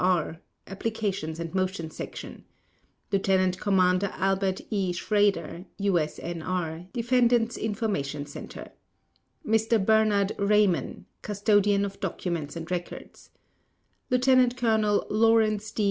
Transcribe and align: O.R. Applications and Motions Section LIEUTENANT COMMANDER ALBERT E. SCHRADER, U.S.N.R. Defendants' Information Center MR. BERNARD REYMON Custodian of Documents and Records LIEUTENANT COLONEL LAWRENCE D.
O.R. 0.03 0.37
Applications 0.65 1.39
and 1.39 1.53
Motions 1.53 1.95
Section 1.95 2.43
LIEUTENANT 3.11 3.59
COMMANDER 3.59 4.09
ALBERT 4.15 4.61
E. 4.71 4.91
SCHRADER, 4.93 5.65
U.S.N.R. 5.77 6.87
Defendants' 6.91 7.55
Information 7.55 8.25
Center 8.25 8.71
MR. 9.45 9.85
BERNARD 9.85 10.31
REYMON 10.39 11.05
Custodian 11.21 11.85
of 11.85 11.99
Documents 11.99 12.55
and 12.55 12.71
Records 12.71 13.29
LIEUTENANT 14.09 14.57
COLONEL 14.57 15.05
LAWRENCE 15.11 15.69
D. 15.69 15.79